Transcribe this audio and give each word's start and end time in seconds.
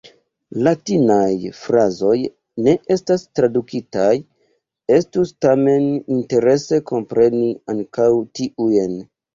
Latinaj 0.67 1.49
frazoj 1.57 2.15
ne 2.69 2.73
estas 2.97 3.27
tradukitaj; 3.41 4.09
estus 4.99 5.35
tamen 5.49 5.89
interese 6.19 6.85
kompreni 6.95 7.49
ankaŭ 7.77 8.13
tiujn. 8.41 9.03